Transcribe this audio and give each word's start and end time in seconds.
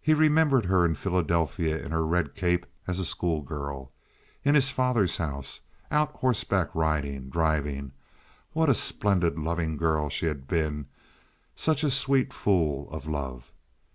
He 0.00 0.14
remembered 0.14 0.64
her 0.64 0.86
in 0.86 0.94
Philadelphia 0.94 1.78
in 1.84 1.90
her 1.90 2.06
red 2.06 2.34
cape 2.34 2.64
as 2.86 2.98
a 2.98 3.04
school 3.04 3.42
girl—in 3.42 4.54
his 4.54 4.70
father's 4.70 5.18
house—out 5.18 6.12
horseback 6.16 6.74
riding, 6.74 7.28
driving. 7.28 7.92
What 8.54 8.70
a 8.70 8.74
splendid, 8.74 9.38
loving 9.38 9.76
girl 9.76 10.08
she 10.08 10.24
had 10.24 10.46
been—such 10.48 11.84
a 11.84 11.90
sweet 11.90 12.32
fool 12.32 12.90
of 12.90 13.06
love. 13.06 13.52